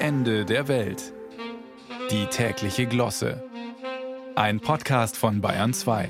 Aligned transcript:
Ende 0.00 0.44
der 0.44 0.68
Welt. 0.68 1.12
Die 2.12 2.26
tägliche 2.26 2.86
Glosse. 2.86 3.42
Ein 4.36 4.60
Podcast 4.60 5.16
von 5.16 5.40
Bayern 5.40 5.74
2. 5.74 6.08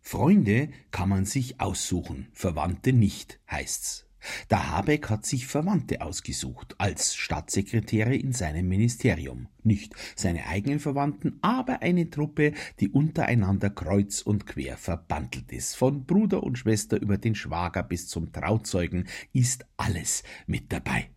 Freunde 0.00 0.70
kann 0.90 1.10
man 1.10 1.26
sich 1.26 1.60
aussuchen, 1.60 2.28
Verwandte 2.32 2.94
nicht, 2.94 3.40
heißt's. 3.50 4.06
Der 4.48 4.70
Habeck 4.70 5.10
hat 5.10 5.26
sich 5.26 5.46
Verwandte 5.46 6.00
ausgesucht 6.00 6.76
als 6.78 7.14
Staatssekretäre 7.14 8.16
in 8.16 8.32
seinem 8.32 8.68
Ministerium. 8.68 9.48
Nicht 9.62 9.94
seine 10.16 10.46
eigenen 10.46 10.80
Verwandten, 10.80 11.38
aber 11.42 11.82
eine 11.82 12.08
Truppe, 12.08 12.54
die 12.80 12.88
untereinander 12.88 13.68
kreuz 13.68 14.22
und 14.22 14.46
quer 14.46 14.78
verbandelt 14.78 15.52
ist. 15.52 15.76
Von 15.76 16.06
Bruder 16.06 16.42
und 16.42 16.56
Schwester 16.56 16.98
über 16.98 17.18
den 17.18 17.34
Schwager 17.34 17.82
bis 17.82 18.08
zum 18.08 18.32
Trauzeugen 18.32 19.08
ist 19.34 19.66
alles 19.76 20.22
mit 20.46 20.72
dabei. 20.72 21.10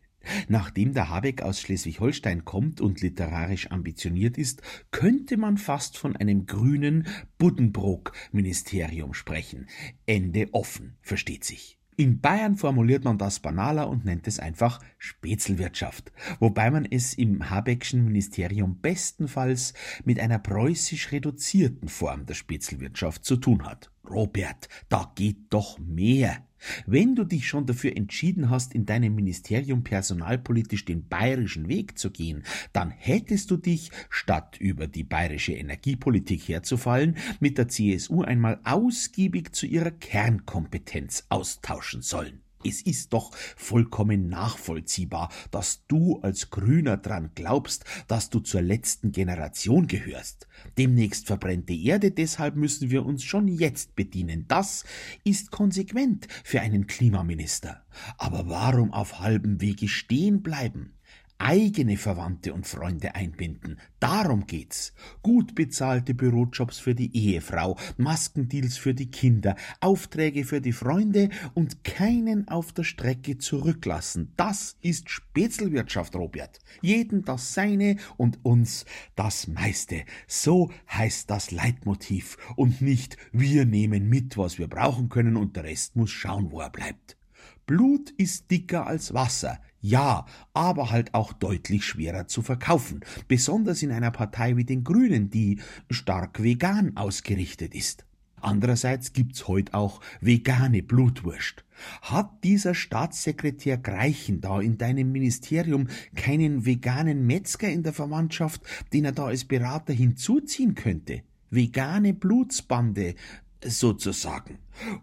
Nachdem 0.47 0.93
der 0.93 1.09
Habeck 1.09 1.41
aus 1.41 1.61
Schleswig-Holstein 1.61 2.45
kommt 2.45 2.81
und 2.81 3.01
literarisch 3.01 3.71
ambitioniert 3.71 4.37
ist, 4.37 4.61
könnte 4.91 5.37
man 5.37 5.57
fast 5.57 5.97
von 5.97 6.15
einem 6.15 6.45
grünen 6.45 7.07
Buddenbrook-Ministerium 7.37 9.13
sprechen. 9.13 9.67
Ende 10.05 10.47
offen, 10.53 10.97
versteht 11.01 11.43
sich. 11.43 11.77
In 11.99 12.21
Bayern 12.21 12.55
formuliert 12.55 13.05
man 13.05 13.17
das 13.17 13.39
banaler 13.39 13.89
und 13.89 14.05
nennt 14.05 14.27
es 14.27 14.37
einfach 14.37 14.79
Spätzelwirtschaft, 14.99 16.11
wobei 16.39 16.69
man 16.69 16.85
es 16.85 17.15
im 17.15 17.49
Habeckschen 17.49 18.05
Ministerium 18.05 18.79
bestenfalls 18.81 19.73
mit 20.05 20.19
einer 20.19 20.37
preußisch 20.37 21.11
reduzierten 21.11 21.89
Form 21.89 22.27
der 22.27 22.35
Spätzelwirtschaft 22.35 23.25
zu 23.25 23.37
tun 23.37 23.65
hat. 23.65 23.89
Robert, 24.09 24.67
da 24.89 25.11
geht 25.15 25.37
doch 25.49 25.79
mehr. 25.79 26.43
Wenn 26.85 27.15
du 27.15 27.23
dich 27.23 27.47
schon 27.47 27.65
dafür 27.65 27.95
entschieden 27.95 28.49
hast, 28.49 28.73
in 28.73 28.85
deinem 28.85 29.15
Ministerium 29.15 29.83
personalpolitisch 29.83 30.85
den 30.85 31.07
bayerischen 31.07 31.67
Weg 31.67 31.97
zu 31.97 32.11
gehen, 32.11 32.43
dann 32.73 32.89
hättest 32.89 33.51
du 33.51 33.57
dich, 33.57 33.91
statt 34.09 34.57
über 34.59 34.87
die 34.87 35.03
bayerische 35.03 35.53
Energiepolitik 35.53 36.47
herzufallen, 36.47 37.17
mit 37.39 37.57
der 37.57 37.67
CSU 37.67 38.23
einmal 38.23 38.59
ausgiebig 38.63 39.53
zu 39.53 39.65
ihrer 39.65 39.91
Kernkompetenz 39.91 41.25
austauschen 41.29 42.01
sollen. 42.01 42.41
Es 42.67 42.81
ist 42.81 43.13
doch 43.13 43.33
vollkommen 43.55 44.27
nachvollziehbar, 44.27 45.31
dass 45.51 45.85
du 45.87 46.19
als 46.19 46.49
Grüner 46.49 46.97
dran 46.97 47.31
glaubst, 47.33 47.85
dass 48.09 48.29
du 48.29 48.41
zur 48.41 48.61
letzten 48.61 49.13
Generation 49.13 49.87
gehörst. 49.87 50.47
Demnächst 50.77 51.27
verbrennt 51.27 51.69
die 51.69 51.85
Erde, 51.85 52.11
deshalb 52.11 52.57
müssen 52.57 52.91
wir 52.91 53.05
uns 53.05 53.23
schon 53.23 53.47
jetzt 53.47 53.95
bedienen. 53.95 54.45
Das 54.49 54.83
ist 55.23 55.51
konsequent 55.51 56.27
für 56.43 56.59
einen 56.59 56.87
Klimaminister. 56.87 57.85
Aber 58.17 58.49
warum 58.49 58.91
auf 58.91 59.19
halbem 59.19 59.61
Wege 59.61 59.87
stehen 59.87 60.43
bleiben? 60.43 60.96
Eigene 61.39 61.97
Verwandte 61.97 62.53
und 62.53 62.67
Freunde 62.67 63.15
einbinden. 63.15 63.79
Darum 63.99 64.47
geht's. 64.47 64.93
Gut 65.21 65.55
bezahlte 65.55 66.13
Bürojobs 66.13 66.79
für 66.79 66.95
die 66.95 67.15
Ehefrau, 67.15 67.77
Maskendeals 67.97 68.77
für 68.77 68.93
die 68.93 69.09
Kinder, 69.09 69.55
Aufträge 69.79 70.45
für 70.45 70.61
die 70.61 70.73
Freunde 70.73 71.29
und 71.53 71.83
keinen 71.83 72.47
auf 72.47 72.73
der 72.73 72.83
Strecke 72.83 73.37
zurücklassen. 73.37 74.33
Das 74.37 74.77
ist 74.81 75.09
Spätzelwirtschaft, 75.09 76.15
Robert. 76.15 76.59
Jeden 76.81 77.23
das 77.23 77.53
Seine 77.53 77.97
und 78.17 78.43
uns 78.43 78.85
das 79.15 79.47
meiste. 79.47 80.03
So 80.27 80.71
heißt 80.91 81.29
das 81.29 81.51
Leitmotiv 81.51 82.37
und 82.55 82.81
nicht 82.81 83.17
wir 83.31 83.65
nehmen 83.65 84.09
mit, 84.09 84.37
was 84.37 84.57
wir 84.57 84.67
brauchen 84.67 85.09
können 85.09 85.37
und 85.37 85.55
der 85.55 85.63
Rest 85.63 85.95
muss 85.95 86.11
schauen, 86.11 86.51
wo 86.51 86.61
er 86.61 86.69
bleibt. 86.69 87.17
Blut 87.65 88.11
ist 88.11 88.49
dicker 88.51 88.87
als 88.87 89.13
Wasser, 89.13 89.59
ja, 89.81 90.25
aber 90.53 90.91
halt 90.91 91.13
auch 91.13 91.33
deutlich 91.33 91.85
schwerer 91.85 92.27
zu 92.27 92.41
verkaufen, 92.41 93.01
besonders 93.27 93.83
in 93.83 93.91
einer 93.91 94.11
Partei 94.11 94.57
wie 94.57 94.65
den 94.65 94.83
Grünen, 94.83 95.29
die 95.29 95.59
stark 95.89 96.41
vegan 96.41 96.97
ausgerichtet 96.97 97.75
ist. 97.75 98.05
Andererseits 98.39 99.13
gibt's 99.13 99.47
heute 99.47 99.73
auch 99.73 99.99
vegane 100.21 100.83
Blutwurst. 100.83 101.65
Hat 102.01 102.43
dieser 102.43 102.75
Staatssekretär 102.75 103.77
Greichen 103.77 104.41
da 104.41 104.61
in 104.61 104.77
deinem 104.77 105.11
Ministerium 105.11 105.87
keinen 106.15 106.65
veganen 106.65 107.25
Metzger 107.25 107.69
in 107.69 107.83
der 107.83 107.93
Verwandtschaft, 107.93 108.61
den 108.93 109.05
er 109.05 109.11
da 109.11 109.25
als 109.25 109.45
Berater 109.45 109.93
hinzuziehen 109.93 110.75
könnte? 110.75 111.23
Vegane 111.49 112.13
Blutsbande, 112.13 113.15
sozusagen. 113.63 114.59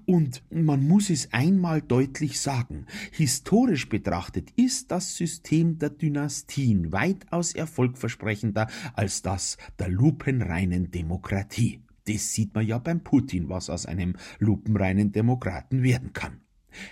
Und 0.06 0.42
man 0.50 0.86
muss 0.86 1.10
es 1.10 1.32
einmal 1.32 1.82
deutlich 1.82 2.40
sagen, 2.40 2.86
historisch 3.12 3.88
betrachtet 3.88 4.50
ist 4.56 4.90
das 4.90 5.16
System 5.16 5.78
der 5.78 5.90
Dynastien 5.90 6.92
weitaus 6.92 7.54
erfolgversprechender 7.54 8.68
als 8.94 9.22
das 9.22 9.56
der 9.78 9.88
lupenreinen 9.88 10.90
Demokratie. 10.90 11.80
Das 12.06 12.32
sieht 12.32 12.54
man 12.54 12.66
ja 12.66 12.78
beim 12.78 13.02
Putin, 13.02 13.48
was 13.48 13.70
aus 13.70 13.86
einem 13.86 14.16
lupenreinen 14.38 15.12
Demokraten 15.12 15.82
werden 15.82 16.12
kann. 16.12 16.40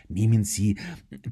Nehmen 0.08 0.44
Sie 0.44 0.76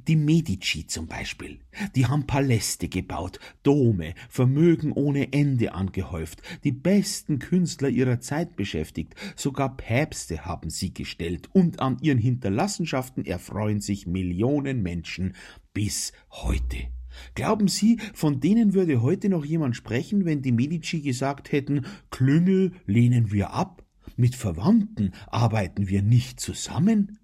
die 0.06 0.16
Medici 0.16 0.87
zum 0.87 1.06
Beispiel. 1.06 1.61
Die 1.94 2.06
haben 2.06 2.27
Paläste 2.27 2.88
gebaut, 2.88 3.38
Dome, 3.62 4.15
Vermögen 4.28 4.93
ohne 4.93 5.33
Ende 5.33 5.75
angehäuft, 5.75 6.43
die 6.65 6.72
besten 6.72 7.39
Künstler 7.39 7.89
ihrer 7.89 8.21
Zeit 8.21 8.56
beschäftigt, 8.56 9.15
sogar 9.37 9.77
Päpste 9.77 10.44
haben 10.44 10.71
sie 10.71 10.93
gestellt, 10.93 11.49
und 11.53 11.81
an 11.81 11.99
ihren 12.00 12.19
Hinterlassenschaften 12.19 13.25
erfreuen 13.25 13.81
sich 13.81 14.06
Millionen 14.06 14.83
Menschen 14.83 15.34
bis 15.72 16.12
heute. 16.31 16.89
Glauben 17.34 17.69
Sie, 17.69 17.99
von 18.15 18.41
denen 18.41 18.75
würde 18.75 19.03
heute 19.03 19.28
noch 19.28 19.44
jemand 19.44 19.77
sprechen, 19.77 20.25
wenn 20.25 20.43
die 20.43 20.53
Medici 20.53 21.00
gesagt 21.00 21.53
hätten, 21.53 21.84
Klüngel 22.10 22.72
lehnen 22.87 23.33
wir 23.33 23.53
ab, 23.53 23.84
mit 24.16 24.34
Verwandten 24.34 25.12
arbeiten 25.27 25.89
wir 25.89 26.03
nicht 26.03 26.41
zusammen? 26.41 27.19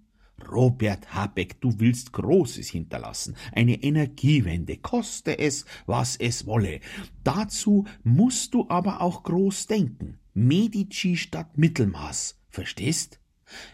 Robert 0.51 1.15
Habeck, 1.15 1.61
du 1.61 1.79
willst 1.79 2.13
Großes 2.13 2.69
hinterlassen, 2.69 3.37
eine 3.53 3.83
Energiewende, 3.83 4.77
koste 4.77 5.39
es, 5.39 5.65
was 5.87 6.17
es 6.17 6.47
wolle. 6.47 6.81
Dazu 7.25 7.87
musst 8.03 8.55
du 8.55 8.67
aber 8.69 9.01
auch 9.01 9.23
groß 9.23 9.67
denken. 9.67 10.19
Medici 10.35 11.17
statt 11.17 11.57
Mittelmaß, 11.57 12.39
verstehst? 12.49 13.21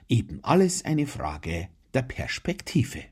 Eben 0.09 0.41
alles 0.43 0.85
eine 0.85 1.07
Frage 1.07 1.69
der 1.95 2.03
Perspektive. 2.03 3.05